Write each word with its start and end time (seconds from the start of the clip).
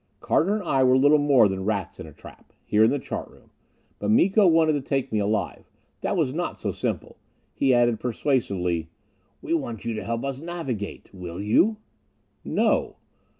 Carter 0.19 0.55
and 0.55 0.63
I 0.63 0.81
were 0.83 0.97
little 0.97 1.19
more 1.19 1.47
than 1.47 1.63
rats 1.63 1.99
in 1.99 2.07
a 2.07 2.11
trap, 2.11 2.53
here 2.65 2.83
in 2.85 2.89
the 2.89 2.97
chart 2.97 3.29
room. 3.29 3.51
But 3.99 4.09
Miko 4.09 4.47
wanted 4.47 4.73
to 4.73 4.81
take 4.81 5.11
me 5.11 5.19
alive: 5.19 5.69
that 6.01 6.17
was 6.17 6.33
not 6.33 6.57
so 6.57 6.71
simple. 6.71 7.17
He 7.53 7.71
added 7.71 7.99
persuasively: 7.99 8.89
"We 9.43 9.53
want 9.53 9.85
you 9.85 9.93
to 9.93 10.03
help 10.03 10.25
us 10.25 10.39
navigate. 10.39 11.13
Will 11.13 11.39
you?" 11.39 11.77
"No." 12.43 12.95